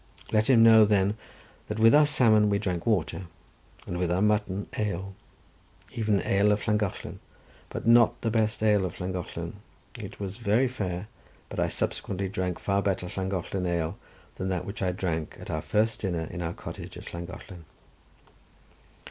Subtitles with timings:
[0.31, 1.15] Let him know, then,
[1.67, 3.27] that with our salmon we drank water,
[3.85, 5.13] and with our mutton ale,
[5.93, 7.19] even ale of Llangollen;
[7.69, 9.57] but not the best ale of Llangollen;
[9.93, 11.07] it was very fair;
[11.49, 13.95] but I subsequently drank far better Llangollen ale
[14.37, 17.65] than that which I drank at our first dinner in our cottage at Llangollen.